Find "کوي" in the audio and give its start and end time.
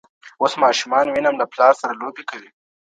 2.29-2.49